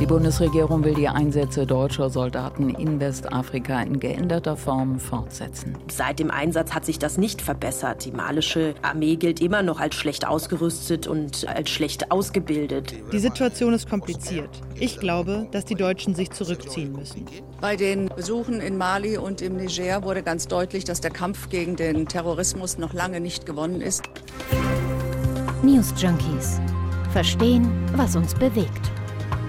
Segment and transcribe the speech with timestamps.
[0.00, 5.76] Die Bundesregierung will die Einsätze deutscher Soldaten in Westafrika in geänderter Form fortsetzen.
[5.90, 8.06] Seit dem Einsatz hat sich das nicht verbessert.
[8.06, 12.94] Die malische Armee gilt immer noch als schlecht ausgerüstet und als schlecht ausgebildet.
[13.12, 14.48] Die Situation ist kompliziert.
[14.74, 17.26] Ich glaube, dass die Deutschen sich zurückziehen müssen.
[17.60, 21.76] Bei den Besuchen in Mali und im Niger wurde ganz deutlich, dass der Kampf gegen
[21.76, 24.04] den Terrorismus noch lange nicht gewonnen ist.
[25.62, 26.58] News Junkies.
[27.12, 28.90] Verstehen, was uns bewegt.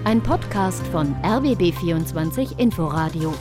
[0.04, 3.32] Ein Podcast von RBB24 Inforadio.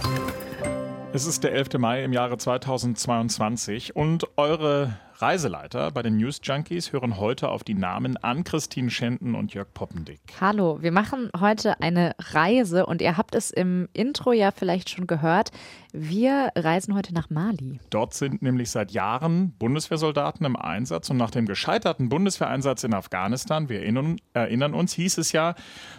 [1.11, 1.79] Es ist der 11.
[1.79, 7.75] Mai im Jahre 2022 und eure Reiseleiter bei den News Junkies hören heute auf die
[7.75, 10.19] Namen an Christine Schenten und Jörg Poppendick.
[10.41, 15.05] Hallo, wir machen heute eine Reise und ihr habt es im Intro ja vielleicht schon
[15.05, 15.51] gehört.
[15.93, 17.79] Wir reisen heute nach Mali.
[17.91, 23.69] Dort sind nämlich seit Jahren Bundeswehrsoldaten im Einsatz und nach dem gescheiterten Bundeswehreinsatz in Afghanistan,
[23.69, 25.53] wir erinnern, erinnern uns, hieß es ja,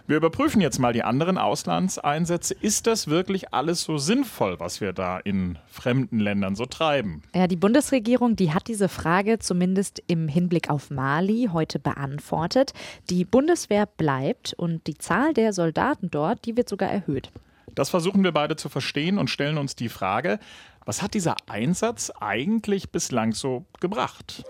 [0.08, 2.54] wir überprüfen jetzt mal die anderen Auslandseinsätze.
[2.54, 7.22] Ist das wirklich alles so sinnvoll, was wir da in fremden Ländern so treiben?
[7.34, 12.72] Ja, die Bundesregierung, die hat diese Frage Frage zumindest im Hinblick auf Mali heute beantwortet.
[13.10, 17.30] Die Bundeswehr bleibt und die Zahl der Soldaten dort, die wird sogar erhöht.
[17.74, 20.38] Das versuchen wir beide zu verstehen und stellen uns die Frage,
[20.86, 24.44] was hat dieser Einsatz eigentlich bislang so gebracht?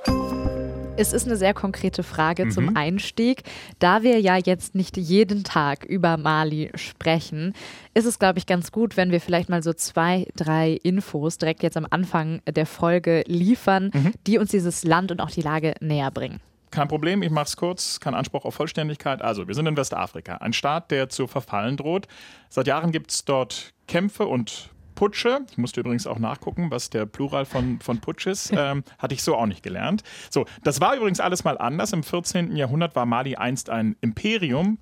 [0.95, 2.51] Es ist eine sehr konkrete Frage mhm.
[2.51, 3.45] zum Einstieg.
[3.79, 7.55] Da wir ja jetzt nicht jeden Tag über Mali sprechen,
[7.95, 11.63] ist es, glaube ich, ganz gut, wenn wir vielleicht mal so zwei, drei Infos direkt
[11.63, 14.13] jetzt am Anfang der Folge liefern, mhm.
[14.27, 16.41] die uns dieses Land und auch die Lage näher bringen.
[16.71, 19.23] Kein Problem, ich mache es kurz, kein Anspruch auf Vollständigkeit.
[19.23, 22.07] Also, wir sind in Westafrika, ein Staat, der zu verfallen droht.
[22.51, 24.72] Seit Jahren gibt es dort Kämpfe und
[25.03, 25.41] Putsche.
[25.51, 28.53] Ich musste übrigens auch nachgucken, was der Plural von, von Putsch ist.
[28.63, 30.03] Ähm, hatte ich so auch nicht gelernt.
[30.31, 31.93] So, das war übrigens alles mal anders.
[31.93, 32.55] Im 14.
[32.55, 34.79] Jahrhundert war Mali einst ein Imperium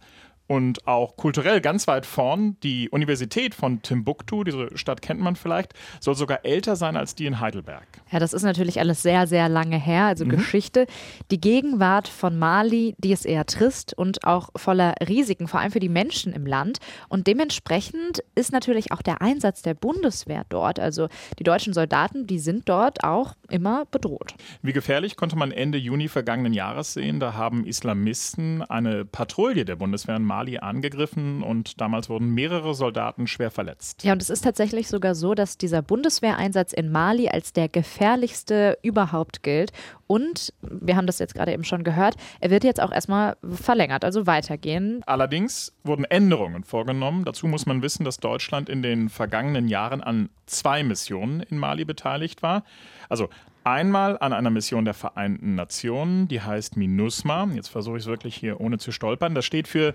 [0.51, 2.57] und auch kulturell ganz weit vorn.
[2.65, 7.27] Die Universität von Timbuktu, diese Stadt kennt man vielleicht, soll sogar älter sein als die
[7.27, 7.87] in Heidelberg.
[8.11, 10.31] Ja, das ist natürlich alles sehr, sehr lange her, also mhm.
[10.31, 10.89] Geschichte.
[11.31, 15.79] Die Gegenwart von Mali, die ist eher trist und auch voller Risiken, vor allem für
[15.79, 16.79] die Menschen im Land.
[17.09, 21.07] Und dementsprechend ist natürlich auch der Einsatz der Bundeswehr dort, also
[21.39, 24.35] die deutschen Soldaten, die sind dort auch immer bedroht.
[24.63, 27.21] Wie gefährlich konnte man Ende Juni vergangenen Jahres sehen.
[27.21, 32.75] Da haben Islamisten eine Patrouille der Bundeswehr in Mali Mali angegriffen und damals wurden mehrere
[32.75, 34.03] Soldaten schwer verletzt.
[34.05, 38.79] Ja, und es ist tatsächlich sogar so, dass dieser Bundeswehreinsatz in Mali als der gefährlichste
[38.83, 39.73] überhaupt gilt.
[40.07, 44.03] Und wir haben das jetzt gerade eben schon gehört, er wird jetzt auch erstmal verlängert,
[44.03, 45.03] also weitergehen.
[45.05, 47.27] Allerdings wurden Änderungen vorgenommen.
[47.27, 51.85] Dazu muss man wissen, dass Deutschland in den vergangenen Jahren an zwei Missionen in Mali
[51.85, 52.65] beteiligt war.
[53.11, 53.29] Also
[53.65, 57.51] Einmal an einer Mission der Vereinten Nationen, die heißt MINUSMA.
[57.55, 59.35] Jetzt versuche ich es wirklich hier ohne zu stolpern.
[59.35, 59.93] Das steht für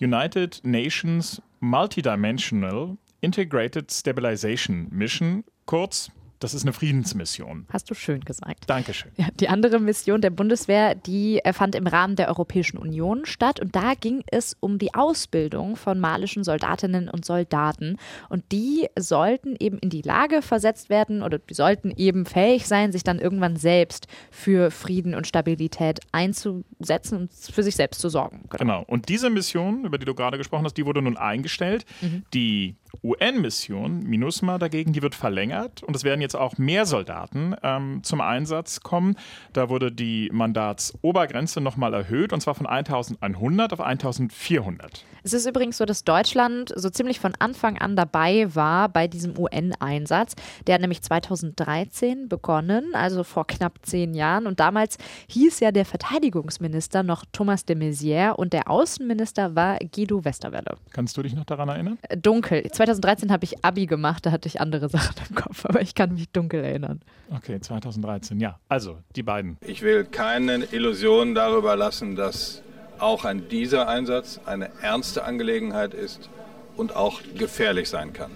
[0.00, 7.66] United Nations Multidimensional Integrated Stabilization Mission, kurz das ist eine Friedensmission.
[7.70, 8.64] Hast du schön gesagt.
[8.68, 9.10] Dankeschön.
[9.16, 13.60] Ja, die andere Mission der Bundeswehr, die fand im Rahmen der Europäischen Union statt.
[13.60, 17.96] Und da ging es um die Ausbildung von malischen Soldatinnen und Soldaten.
[18.28, 22.92] Und die sollten eben in die Lage versetzt werden oder die sollten eben fähig sein,
[22.92, 28.42] sich dann irgendwann selbst für Frieden und Stabilität einzusetzen und für sich selbst zu sorgen.
[28.50, 28.58] Genau.
[28.58, 28.84] genau.
[28.86, 31.84] Und diese Mission, über die du gerade gesprochen hast, die wurde nun eingestellt.
[32.00, 32.24] Mhm.
[32.32, 38.00] Die UN-Mission, MINUSMA dagegen, die wird verlängert und es werden jetzt auch mehr Soldaten ähm,
[38.02, 39.16] zum Einsatz kommen.
[39.52, 45.04] Da wurde die Mandatsobergrenze nochmal erhöht und zwar von 1100 auf 1400.
[45.22, 49.38] Es ist übrigens so, dass Deutschland so ziemlich von Anfang an dabei war bei diesem
[49.38, 50.34] UN-Einsatz.
[50.66, 54.46] Der hat nämlich 2013 begonnen, also vor knapp zehn Jahren.
[54.46, 54.96] Und damals
[55.28, 60.76] hieß ja der Verteidigungsminister noch Thomas de Maizière und der Außenminister war Guido Westerwelle.
[60.92, 61.98] Kannst du dich noch daran erinnern?
[62.16, 62.62] Dunkel.
[62.78, 66.14] 2013 habe ich Abi gemacht, da hatte ich andere Sachen im Kopf, aber ich kann
[66.14, 67.00] mich dunkel erinnern.
[67.34, 68.58] Okay, 2013, ja.
[68.68, 69.58] Also, die beiden.
[69.60, 72.62] Ich will keine Illusionen darüber lassen, dass
[73.00, 76.30] auch ein dieser Einsatz eine ernste Angelegenheit ist
[76.76, 78.30] und auch gefährlich sein kann.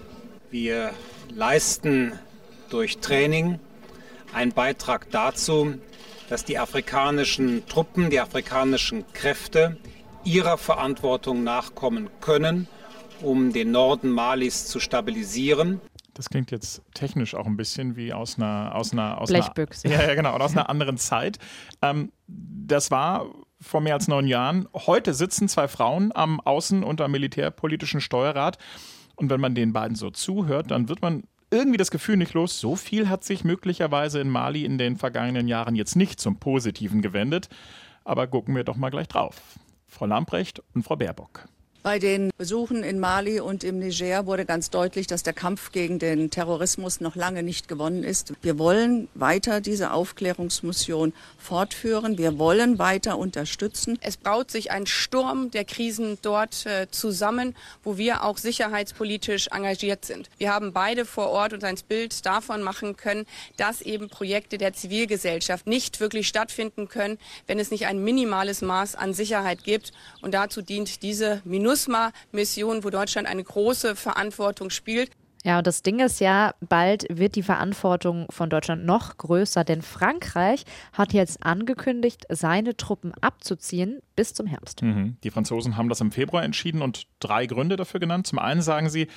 [0.51, 0.91] Wir
[1.33, 2.13] leisten
[2.69, 3.59] durch Training
[4.33, 5.75] einen Beitrag dazu,
[6.27, 9.77] dass die afrikanischen Truppen, die afrikanischen Kräfte
[10.25, 12.67] ihrer Verantwortung nachkommen können
[13.23, 15.81] um den Norden Malis zu stabilisieren.
[16.13, 19.87] Das klingt jetzt technisch auch ein bisschen wie aus einer aus einer aus Blechbüchse.
[19.87, 21.39] Einer, ja, ja, genau, aus einer anderen Zeit.
[21.81, 23.25] Ähm, das war
[23.59, 24.67] vor mehr als neun Jahren.
[24.73, 28.57] Heute sitzen zwei Frauen am Außen- und am militärpolitischen Steuerrat.
[29.15, 32.59] Und wenn man den beiden so zuhört, dann wird man irgendwie das Gefühl nicht los,
[32.59, 37.01] so viel hat sich möglicherweise in Mali in den vergangenen Jahren jetzt nicht zum Positiven
[37.01, 37.47] gewendet.
[38.03, 39.41] Aber gucken wir doch mal gleich drauf.
[39.87, 41.45] Frau Lamprecht und Frau Baerbock.
[41.83, 45.99] Bei den Besuchen in Mali und im Niger wurde ganz deutlich, dass der Kampf gegen
[45.99, 48.31] den Terrorismus noch lange nicht gewonnen ist.
[48.41, 52.17] Wir wollen weiter diese Aufklärungsmission fortführen.
[52.17, 53.99] Wir wollen weiter unterstützen.
[53.99, 57.53] Es braut sich ein Sturm der Krisen dort äh, zusammen,
[57.83, 60.29] wo wir auch sicherheitspolitisch engagiert sind.
[60.37, 63.25] Wir haben beide vor Ort uns ein Bild davon machen können,
[63.57, 68.95] dass eben Projekte der Zivilgesellschaft nicht wirklich stattfinden können, wenn es nicht ein minimales Maß
[68.95, 69.91] an Sicherheit gibt.
[70.21, 75.11] Und dazu dient diese Minus MINUSMA-Mission, wo Deutschland eine große Verantwortung spielt.
[75.45, 79.81] Ja, und das Ding ist ja, bald wird die Verantwortung von Deutschland noch größer, denn
[79.81, 84.81] Frankreich hat jetzt angekündigt, seine Truppen abzuziehen bis zum Herbst.
[84.83, 85.17] Mhm.
[85.21, 88.25] Die Franzosen haben das im Februar entschieden und drei Gründe dafür genannt.
[88.25, 89.07] Zum einen sagen sie,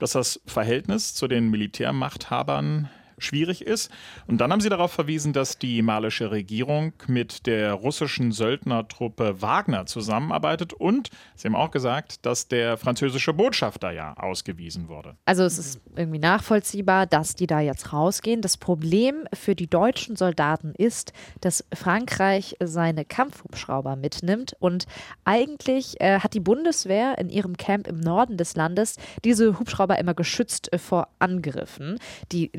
[0.00, 3.90] dass das Verhältnis zu den Militärmachthabern schwierig ist.
[4.26, 9.86] Und dann haben sie darauf verwiesen, dass die malische Regierung mit der russischen Söldnertruppe Wagner
[9.86, 15.16] zusammenarbeitet und sie haben auch gesagt, dass der französische Botschafter ja ausgewiesen wurde.
[15.24, 18.42] Also es ist irgendwie nachvollziehbar, dass die da jetzt rausgehen.
[18.42, 24.86] Das Problem für die deutschen Soldaten ist, dass Frankreich seine Kampfhubschrauber mitnimmt und
[25.24, 30.14] eigentlich äh, hat die Bundeswehr in ihrem Camp im Norden des Landes diese Hubschrauber immer
[30.14, 31.98] geschützt äh, vor Angriffen.
[32.32, 32.50] Die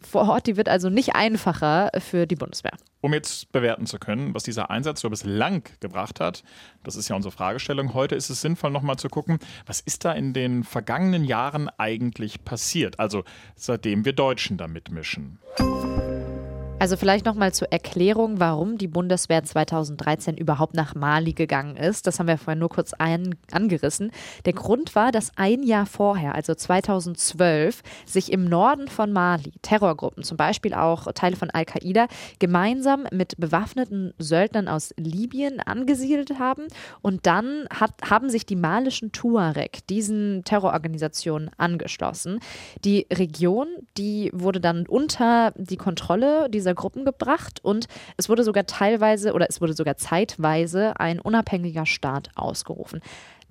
[0.00, 2.72] Vor Ort, die wird also nicht einfacher für die Bundeswehr.
[3.00, 6.44] Um jetzt bewerten zu können, was dieser Einsatz so bislang gebracht hat,
[6.84, 10.12] das ist ja unsere Fragestellung heute, ist es sinnvoll, nochmal zu gucken, was ist da
[10.12, 13.00] in den vergangenen Jahren eigentlich passiert?
[13.00, 13.24] Also
[13.56, 15.38] seitdem wir Deutschen da mitmischen.
[16.82, 22.08] Also vielleicht nochmal zur Erklärung, warum die Bundeswehr 2013 überhaupt nach Mali gegangen ist.
[22.08, 24.10] Das haben wir vorhin nur kurz ein, angerissen.
[24.46, 30.24] Der Grund war, dass ein Jahr vorher, also 2012, sich im Norden von Mali Terrorgruppen,
[30.24, 32.08] zum Beispiel auch Teile von Al-Qaida,
[32.40, 36.66] gemeinsam mit bewaffneten Söldnern aus Libyen angesiedelt haben.
[37.00, 42.40] Und dann hat, haben sich die malischen Tuareg diesen Terrororganisationen angeschlossen.
[42.84, 47.86] Die Region, die wurde dann unter die Kontrolle dieser dieser Gruppen gebracht und
[48.16, 53.00] es wurde sogar teilweise oder es wurde sogar zeitweise ein unabhängiger Staat ausgerufen.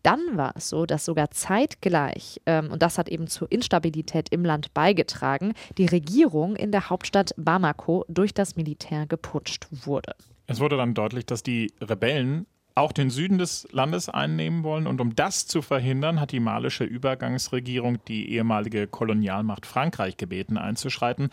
[0.04, 4.44] Dann war es so, dass sogar zeitgleich, ähm, und das hat eben zur Instabilität im
[4.44, 10.16] Land beigetragen, die Regierung in der Hauptstadt Bamako durch das Militär geputscht wurde.
[10.48, 14.88] Es wurde dann deutlich, dass die Rebellen auch den Süden des Landes einnehmen wollen.
[14.88, 21.30] Und um das zu verhindern, hat die malische Übergangsregierung die ehemalige Kolonialmacht Frankreich gebeten, einzuschreiten.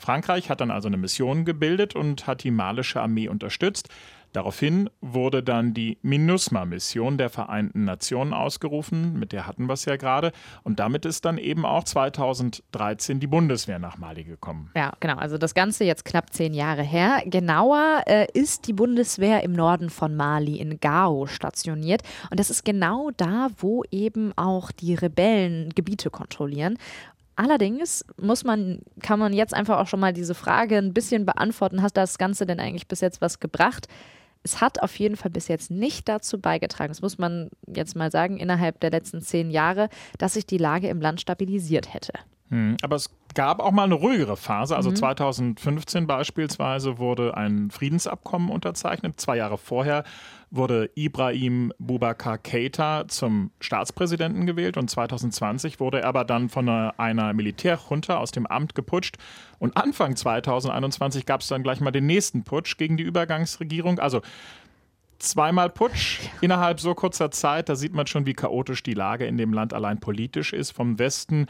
[0.00, 3.88] Frankreich hat dann also eine Mission gebildet und hat die malische Armee unterstützt.
[4.32, 9.96] Daraufhin wurde dann die MINUSMA-Mission der Vereinten Nationen ausgerufen, mit der hatten wir es ja
[9.96, 10.30] gerade.
[10.62, 14.70] Und damit ist dann eben auch 2013 die Bundeswehr nach Mali gekommen.
[14.76, 15.16] Ja, genau.
[15.16, 17.22] Also das Ganze jetzt knapp zehn Jahre her.
[17.26, 22.02] Genauer äh, ist die Bundeswehr im Norden von Mali in Gao stationiert.
[22.30, 26.78] Und das ist genau da, wo eben auch die Rebellen Gebiete kontrollieren.
[27.40, 31.80] Allerdings muss man, kann man jetzt einfach auch schon mal diese Frage ein bisschen beantworten.
[31.80, 33.88] Hat das Ganze denn eigentlich bis jetzt was gebracht?
[34.42, 38.10] Es hat auf jeden Fall bis jetzt nicht dazu beigetragen, das muss man jetzt mal
[38.10, 39.88] sagen, innerhalb der letzten zehn Jahre,
[40.18, 42.12] dass sich die Lage im Land stabilisiert hätte.
[42.50, 44.76] Hm, aber es gab auch mal eine ruhigere Phase.
[44.76, 44.96] Also mhm.
[44.96, 49.20] 2015 beispielsweise wurde ein Friedensabkommen unterzeichnet.
[49.20, 50.04] Zwei Jahre vorher
[50.50, 56.94] wurde Ibrahim Boubacar Keita zum Staatspräsidenten gewählt und 2020 wurde er aber dann von einer,
[56.98, 59.16] einer Militärjunta aus dem Amt geputscht.
[59.60, 64.00] Und Anfang 2021 gab es dann gleich mal den nächsten Putsch gegen die Übergangsregierung.
[64.00, 64.22] Also
[65.20, 67.68] zweimal Putsch innerhalb so kurzer Zeit.
[67.68, 70.72] Da sieht man schon, wie chaotisch die Lage in dem Land allein politisch ist.
[70.72, 71.46] Vom Westen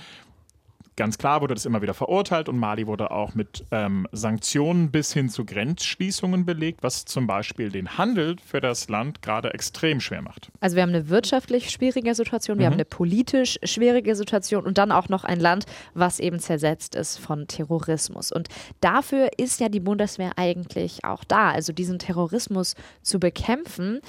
[0.97, 5.12] Ganz klar wurde das immer wieder verurteilt und Mali wurde auch mit ähm, Sanktionen bis
[5.12, 10.23] hin zu Grenzschließungen belegt, was zum Beispiel den Handel für das Land gerade extrem schwer
[10.23, 10.50] macht.
[10.61, 12.66] Also wir haben eine wirtschaftlich schwierige Situation, wir mhm.
[12.66, 17.18] haben eine politisch schwierige Situation und dann auch noch ein Land, was eben zersetzt ist
[17.18, 18.30] von Terrorismus.
[18.30, 18.49] Und
[18.80, 24.00] dafür ist ja die Bundeswehr eigentlich auch da, also diesen Terrorismus zu bekämpfen.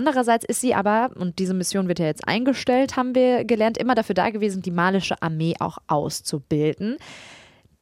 [0.00, 3.94] Andererseits ist sie aber, und diese Mission wird ja jetzt eingestellt, haben wir gelernt, immer
[3.94, 6.96] dafür da gewesen, die malische Armee auch auszubilden.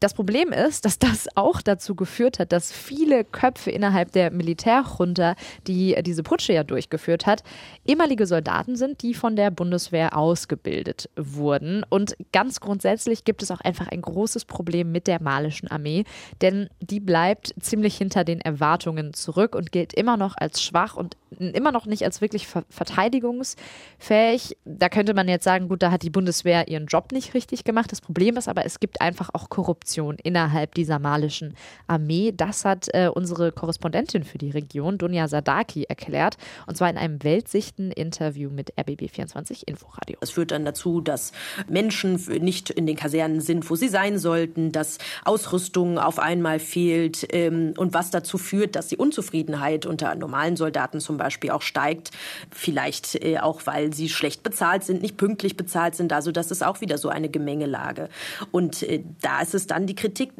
[0.00, 5.35] Das Problem ist, dass das auch dazu geführt hat, dass viele Köpfe innerhalb der Militärjunta,
[5.67, 7.43] die diese Putsche ja durchgeführt hat,
[7.85, 11.85] ehemalige Soldaten sind, die von der Bundeswehr ausgebildet wurden.
[11.88, 16.05] Und ganz grundsätzlich gibt es auch einfach ein großes Problem mit der malischen Armee,
[16.43, 21.17] denn die bleibt ziemlich hinter den Erwartungen zurück und gilt immer noch als schwach und
[21.40, 24.57] immer noch nicht als wirklich ver verteidigungsfähig.
[24.64, 27.90] Da könnte man jetzt sagen, gut, da hat die Bundeswehr ihren Job nicht richtig gemacht.
[27.90, 31.54] Das Problem ist aber, es gibt einfach auch Korruption innerhalb dieser malischen
[31.87, 32.33] Armee.
[32.37, 36.37] Das hat äh, unsere Korrespondentin für die Region, Dunja Sadaki, erklärt.
[36.66, 40.18] Und zwar in einem Weltsichten-Interview mit RBB24 Inforadio.
[40.21, 41.33] Es führt dann dazu, dass
[41.68, 47.26] Menschen nicht in den Kasernen sind, wo sie sein sollten, dass Ausrüstung auf einmal fehlt
[47.33, 52.11] ähm, und was dazu führt, dass die Unzufriedenheit unter normalen Soldaten zum Beispiel auch steigt.
[52.50, 56.12] Vielleicht äh, auch, weil sie schlecht bezahlt sind, nicht pünktlich bezahlt sind.
[56.12, 58.09] Also das ist auch wieder so eine Gemengelage.
[58.50, 60.32] Und äh, da ist es dann die Kritik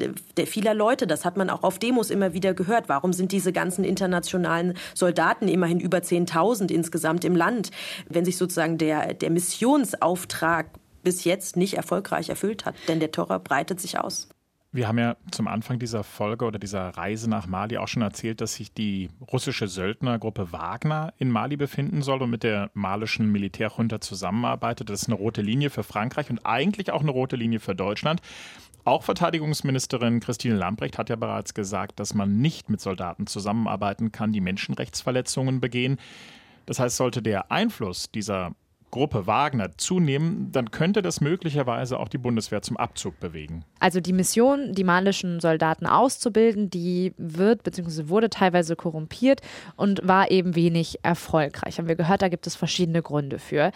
[0.45, 1.07] vieler Leute.
[1.07, 2.89] Das hat man auch auf Demos immer wieder gehört.
[2.89, 7.71] Warum sind diese ganzen internationalen Soldaten immerhin über 10.000 insgesamt im Land,
[8.07, 10.67] wenn sich sozusagen der, der Missionsauftrag
[11.03, 12.75] bis jetzt nicht erfolgreich erfüllt hat?
[12.87, 14.29] Denn der Terror breitet sich aus.
[14.71, 18.39] Wir haben ja zum Anfang dieser Folge oder dieser Reise nach Mali auch schon erzählt,
[18.39, 23.99] dass sich die russische Söldnergruppe Wagner in Mali befinden soll und mit der malischen Militärjunta
[23.99, 24.91] zusammenarbeitet.
[24.91, 28.21] Das ist eine rote Linie für Frankreich und eigentlich auch eine rote Linie für Deutschland.
[28.85, 34.31] Auch Verteidigungsministerin Christine Lambrecht hat ja bereits gesagt, dass man nicht mit Soldaten zusammenarbeiten kann,
[34.31, 35.97] die Menschenrechtsverletzungen begehen.
[36.65, 38.51] Das heißt, sollte der Einfluss dieser
[38.91, 43.63] Gruppe Wagner zunehmen, dann könnte das möglicherweise auch die Bundeswehr zum Abzug bewegen.
[43.79, 48.09] Also die Mission, die malischen Soldaten auszubilden, die wird bzw.
[48.09, 49.41] wurde teilweise korrumpiert
[49.75, 51.77] und war eben wenig erfolgreich.
[51.77, 53.71] Haben wir gehört, da gibt es verschiedene Gründe für.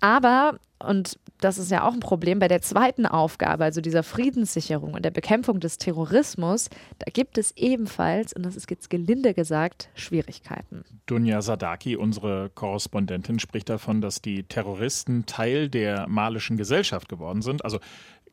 [0.00, 4.94] Aber und das ist ja auch ein Problem bei der zweiten Aufgabe, also dieser Friedenssicherung
[4.94, 6.68] und der Bekämpfung des Terrorismus,
[6.98, 10.84] da gibt es ebenfalls, und das ist jetzt gelinde gesagt, Schwierigkeiten.
[11.06, 17.64] Dunja Sadaki, unsere Korrespondentin, spricht davon, dass die Terroristen Teil der malischen Gesellschaft geworden sind.
[17.64, 17.78] Also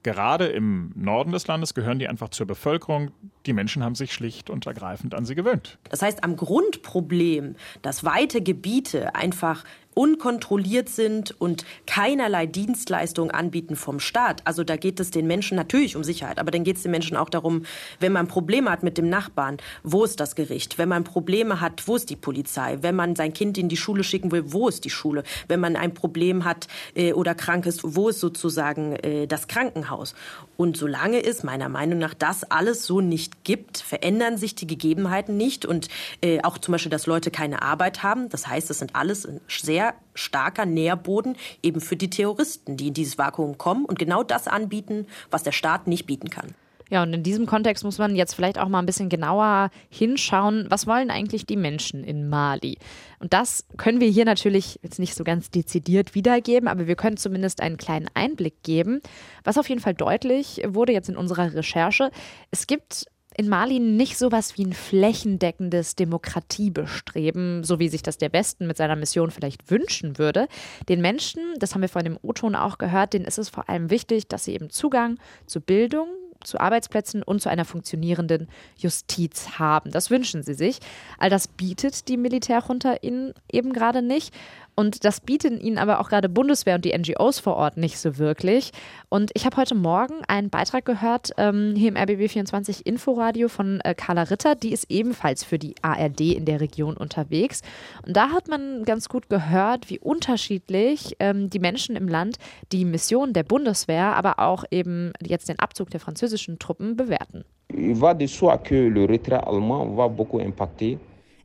[0.03, 3.11] gerade im Norden des Landes gehören die einfach zur Bevölkerung.
[3.47, 5.77] Die Menschen haben sich schlicht und ergreifend an sie gewöhnt.
[5.89, 9.63] Das heißt, am Grundproblem, dass weite Gebiete einfach
[9.97, 14.45] unkontrolliert sind und keinerlei Dienstleistungen anbieten vom Staat.
[14.45, 17.17] Also da geht es den Menschen natürlich um Sicherheit, aber dann geht es den Menschen
[17.17, 17.63] auch darum,
[17.99, 20.77] wenn man Probleme hat mit dem Nachbarn, wo ist das Gericht?
[20.77, 22.77] Wenn man Probleme hat, wo ist die Polizei?
[22.81, 25.23] Wenn man sein Kind in die Schule schicken will, wo ist die Schule?
[25.47, 30.13] Wenn man ein Problem hat äh, oder krank ist, wo ist sozusagen äh, das Krankenhaus?
[30.57, 35.37] Und solange es meiner Meinung nach das alles so nicht gibt, verändern sich die Gegebenheiten
[35.37, 35.87] nicht und
[36.21, 38.29] äh, auch zum Beispiel, dass Leute keine Arbeit haben.
[38.29, 43.17] Das heißt, es sind alles sehr starker Nährboden eben für die Terroristen, die in dieses
[43.17, 46.53] Vakuum kommen und genau das anbieten, was der Staat nicht bieten kann.
[46.89, 50.67] Ja, und in diesem Kontext muss man jetzt vielleicht auch mal ein bisschen genauer hinschauen,
[50.69, 52.77] was wollen eigentlich die Menschen in Mali?
[53.19, 57.17] Und das können wir hier natürlich jetzt nicht so ganz dezidiert wiedergeben, aber wir können
[57.17, 59.01] zumindest einen kleinen Einblick geben.
[59.43, 62.09] Was auf jeden Fall deutlich wurde jetzt in unserer Recherche,
[62.51, 68.33] es gibt in Mali nicht sowas wie ein flächendeckendes Demokratiebestreben, so wie sich das der
[68.33, 70.47] Westen mit seiner Mission vielleicht wünschen würde.
[70.89, 73.91] Den Menschen, das haben wir vorhin im O-Ton auch gehört, denen ist es vor allem
[73.91, 76.07] wichtig, dass sie eben Zugang zu Bildung,
[76.43, 79.91] zu Arbeitsplätzen und zu einer funktionierenden Justiz haben.
[79.91, 80.79] Das wünschen sie sich.
[81.17, 84.33] All das bietet die Militärjunta ihnen eben gerade nicht.
[84.79, 88.19] Und das bieten ihnen aber auch gerade Bundeswehr und die NGOs vor Ort nicht so
[88.19, 88.71] wirklich.
[89.09, 93.95] Und ich habe heute Morgen einen Beitrag gehört ähm, hier im RBB24 Inforadio von äh,
[93.95, 94.53] Carla Ritter.
[94.53, 97.63] Die ist ebenfalls für die ARD in der Region unterwegs.
[98.05, 102.37] Und da hat man ganz gut gehört, wie unterschiedlich ähm, die Menschen im Land
[102.71, 107.45] die Mission der Bundeswehr, aber auch eben jetzt den Abzug der französischen Truppen bewerten.
[107.73, 110.97] Il va de soi que le retrait allemand va beaucoup impacter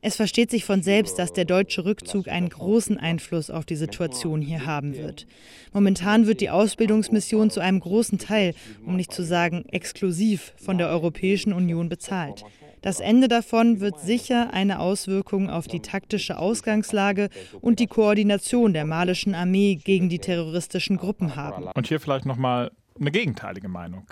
[0.05, 4.43] es versteht sich von selbst, dass der deutsche Rückzug einen großen Einfluss auf die Situation
[4.43, 5.29] hier haben wird.
[5.73, 8.55] Momentan wird die Ausbildungsmission zu einem großen Teil,
[8.85, 12.45] um nicht zu sagen exklusiv, von der Europäischen Union bezahlt.
[12.81, 17.29] Das Ende davon wird sicher eine Auswirkung auf die taktische Ausgangslage
[17.61, 21.69] und die Koordination der malischen Armee gegen die terroristischen Gruppen haben.
[21.77, 24.07] Und hier vielleicht noch mal eine gegenteilige Meinung.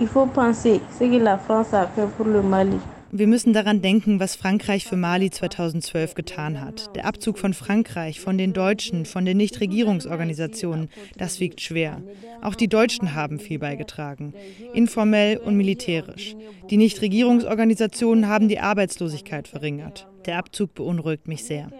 [0.00, 2.78] Il faut penser ce que la France a fait pour le Mali.
[3.10, 6.94] Wir müssen daran denken, was Frankreich für Mali 2012 getan hat.
[6.94, 12.02] Der Abzug von Frankreich, von den Deutschen, von den Nichtregierungsorganisationen, das wiegt schwer.
[12.42, 14.34] Auch die Deutschen haben viel beigetragen,
[14.74, 16.36] informell und militärisch.
[16.68, 20.06] Die Nichtregierungsorganisationen haben die Arbeitslosigkeit verringert.
[20.26, 21.70] Der Abzug beunruhigt mich sehr.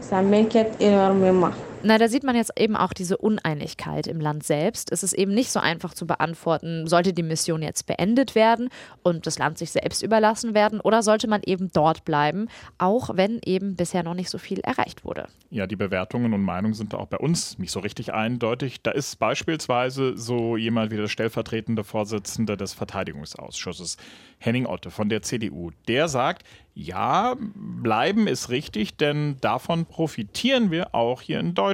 [0.00, 1.52] Ça m'inquiète énormément.
[1.86, 4.90] Na, da sieht man jetzt eben auch diese Uneinigkeit im Land selbst.
[4.90, 8.70] Es ist eben nicht so einfach zu beantworten, sollte die Mission jetzt beendet werden
[9.02, 12.48] und das Land sich selbst überlassen werden oder sollte man eben dort bleiben,
[12.78, 15.28] auch wenn eben bisher noch nicht so viel erreicht wurde.
[15.50, 18.80] Ja, die Bewertungen und Meinungen sind auch bei uns nicht so richtig eindeutig.
[18.82, 23.98] Da ist beispielsweise so jemand wie der stellvertretende Vorsitzende des Verteidigungsausschusses,
[24.38, 25.70] Henning Otte von der CDU.
[25.86, 31.73] Der sagt, ja, bleiben ist richtig, denn davon profitieren wir auch hier in Deutschland.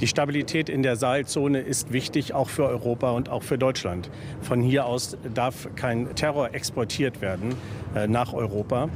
[0.00, 4.10] Die Stabilität in der Sahelzone ist wichtig, auch für Europa und auch für Deutschland.
[4.40, 7.54] Von hier aus darf kein Terror exportiert werden
[7.94, 8.88] äh, nach Europa.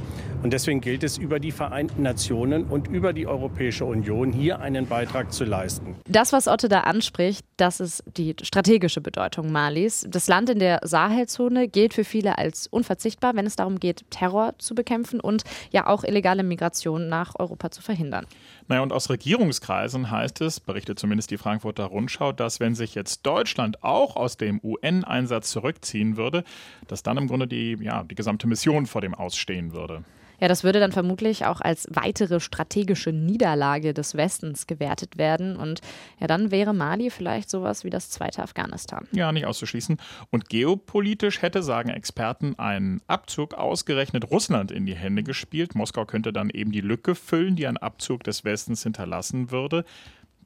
[0.43, 4.87] Und deswegen gilt es, über die Vereinten Nationen und über die Europäische Union hier einen
[4.87, 5.95] Beitrag zu leisten.
[6.07, 10.05] Das, was Otte da anspricht, das ist die strategische Bedeutung Malis.
[10.09, 14.53] Das Land in der Sahelzone gilt für viele als unverzichtbar, wenn es darum geht, Terror
[14.59, 18.27] zu bekämpfen und ja auch illegale Migration nach Europa zu verhindern.
[18.69, 23.25] Naja, und aus Regierungskreisen heißt es, berichtet zumindest die Frankfurter Rundschau, dass wenn sich jetzt
[23.25, 26.43] Deutschland auch aus dem UN-Einsatz zurückziehen würde,
[26.87, 30.03] dass dann im Grunde die, ja, die gesamte Mission vor dem Ausstehen würde.
[30.39, 35.55] Ja, das würde dann vermutlich auch als weitere strategische Niederlage des Westens gewertet werden.
[35.55, 35.81] Und
[36.19, 39.07] ja, dann wäre Mali vielleicht sowas wie das zweite Afghanistan.
[39.11, 39.97] Ja, nicht auszuschließen.
[40.29, 45.75] Und geopolitisch hätte, sagen Experten, ein Abzug ausgerechnet Russland in die Hände gespielt.
[45.75, 49.85] Moskau könnte dann eben die Lücke füllen, die ein Abzug des Westens hinterlassen würde.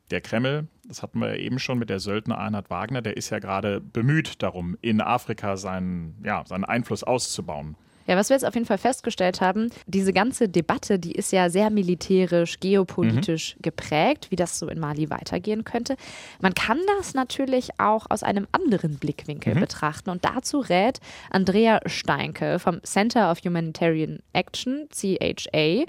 [0.10, 3.80] Der Kreml, das hatten wir eben schon mit der Söldnereinheit Wagner, der ist ja gerade
[3.80, 7.78] bemüht darum, in Afrika seinen, ja, seinen Einfluss auszubauen.
[8.08, 11.50] Ja, was wir jetzt auf jeden Fall festgestellt haben, diese ganze Debatte, die ist ja
[11.50, 13.62] sehr militärisch, geopolitisch mhm.
[13.62, 15.96] geprägt, wie das so in Mali weitergehen könnte.
[16.41, 19.60] Man kann das natürlich auch aus einem anderen Blickwinkel mhm.
[19.60, 25.86] betrachten und dazu rät Andrea Steinke vom Center of Humanitarian Action, CHA.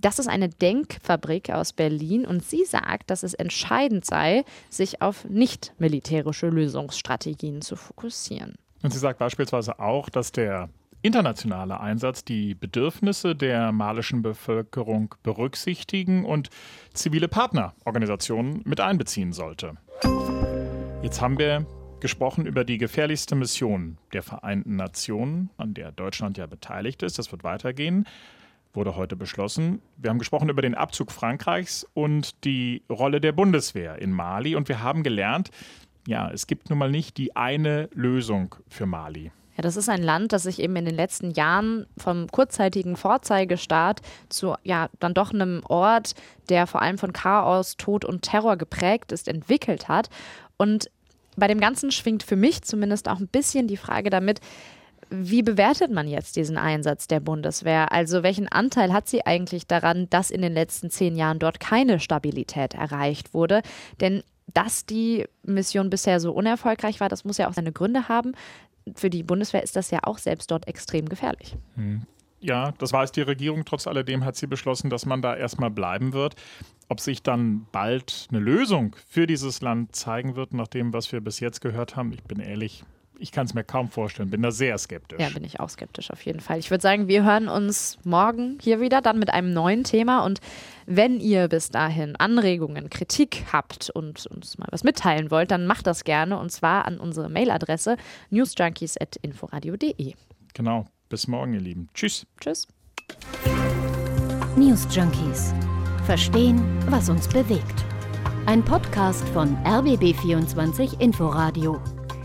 [0.00, 5.24] Das ist eine Denkfabrik aus Berlin und sie sagt, dass es entscheidend sei, sich auf
[5.28, 8.56] nicht militärische Lösungsstrategien zu fokussieren.
[8.82, 10.68] Und sie sagt beispielsweise auch, dass der
[11.02, 16.48] internationale Einsatz die Bedürfnisse der malischen Bevölkerung berücksichtigen und
[16.94, 19.74] zivile Partnerorganisationen mit einbeziehen sollte.
[21.02, 21.66] Jetzt haben wir
[22.00, 27.18] gesprochen über die gefährlichste Mission der Vereinten Nationen, an der Deutschland ja beteiligt ist.
[27.18, 28.06] Das wird weitergehen,
[28.72, 29.82] wurde heute beschlossen.
[29.96, 34.54] Wir haben gesprochen über den Abzug Frankreichs und die Rolle der Bundeswehr in Mali.
[34.54, 35.50] Und wir haben gelernt,
[36.06, 39.32] ja, es gibt nun mal nicht die eine Lösung für Mali.
[39.56, 44.00] Ja, das ist ein Land, das sich eben in den letzten Jahren vom kurzzeitigen Vorzeigestaat
[44.28, 46.14] zu ja dann doch einem Ort,
[46.48, 50.08] der vor allem von Chaos, Tod und Terror geprägt ist, entwickelt hat.
[50.56, 50.90] Und
[51.36, 54.40] bei dem Ganzen schwingt für mich zumindest auch ein bisschen die Frage damit,
[55.10, 57.92] wie bewertet man jetzt diesen Einsatz der Bundeswehr?
[57.92, 62.00] Also welchen Anteil hat sie eigentlich daran, dass in den letzten zehn Jahren dort keine
[62.00, 63.60] Stabilität erreicht wurde?
[64.00, 64.22] Denn
[64.54, 68.32] dass die Mission bisher so unerfolgreich war, das muss ja auch seine Gründe haben
[68.94, 71.56] für die Bundeswehr ist das ja auch selbst dort extrem gefährlich.
[71.76, 72.02] Hm.
[72.40, 73.64] Ja, das weiß die Regierung.
[73.64, 76.34] Trotz alledem hat sie beschlossen, dass man da erstmal bleiben wird.
[76.88, 81.20] Ob sich dann bald eine Lösung für dieses Land zeigen wird, nach dem, was wir
[81.20, 82.84] bis jetzt gehört haben, ich bin ehrlich,
[83.18, 85.20] ich kann es mir kaum vorstellen, bin da sehr skeptisch.
[85.20, 86.58] Ja, bin ich auch skeptisch auf jeden Fall.
[86.58, 90.24] Ich würde sagen, wir hören uns morgen hier wieder, dann mit einem neuen Thema.
[90.24, 90.40] Und
[90.86, 95.86] wenn ihr bis dahin Anregungen, Kritik habt und uns mal was mitteilen wollt, dann macht
[95.86, 97.96] das gerne und zwar an unsere Mailadresse
[98.30, 100.14] newsjunkies.inforadio.de.
[100.54, 100.86] Genau.
[101.08, 101.88] Bis morgen, ihr Lieben.
[101.94, 102.26] Tschüss.
[102.40, 102.66] Tschüss.
[104.56, 105.52] News Junkies.
[106.06, 107.84] Verstehen, was uns bewegt.
[108.46, 111.80] Ein Podcast von RBB24 Inforadio.